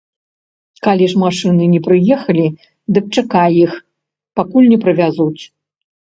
[0.85, 2.47] Калі ж машыны не прыехалі,
[2.97, 3.77] дык чакай іх,
[4.43, 5.41] пакуль не прывязуць.